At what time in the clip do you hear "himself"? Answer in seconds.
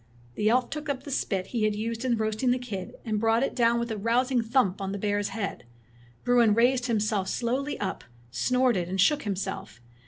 6.87-7.27, 9.21-9.79